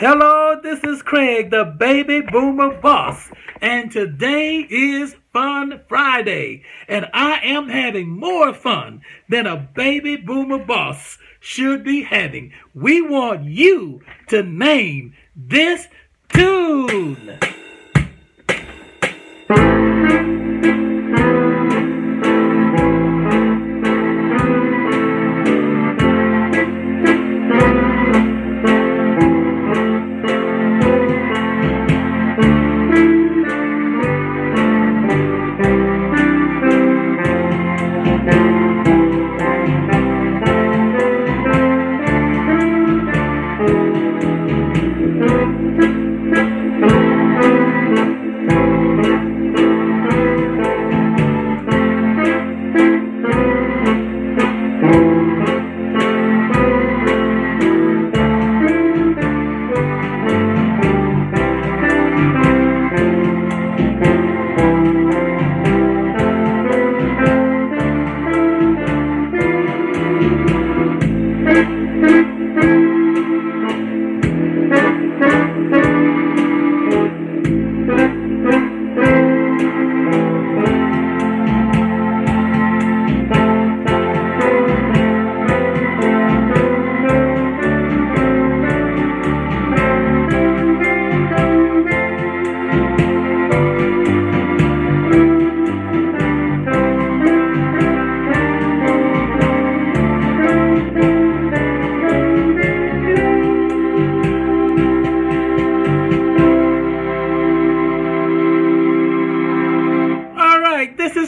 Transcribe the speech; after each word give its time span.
Hello, 0.00 0.54
this 0.62 0.78
is 0.84 1.02
Craig, 1.02 1.50
the 1.50 1.64
baby 1.64 2.20
boomer 2.20 2.72
boss, 2.72 3.32
and 3.60 3.90
today 3.90 4.64
is 4.70 5.16
Fun 5.32 5.80
Friday, 5.88 6.62
and 6.86 7.06
I 7.12 7.40
am 7.42 7.68
having 7.68 8.08
more 8.08 8.54
fun 8.54 9.02
than 9.28 9.48
a 9.48 9.56
baby 9.56 10.14
boomer 10.14 10.60
boss 10.64 11.18
should 11.40 11.82
be 11.82 12.04
having. 12.04 12.52
We 12.74 13.00
want 13.02 13.46
you 13.46 14.00
to 14.28 14.44
name 14.44 15.14
this 15.34 15.88
tune. 16.32 17.40
All 77.88 78.27